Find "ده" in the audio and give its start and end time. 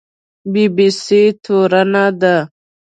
2.21-2.35